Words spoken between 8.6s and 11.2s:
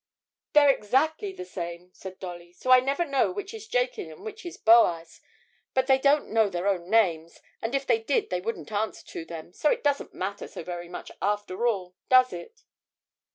answer to them, so it doesn't matter so very much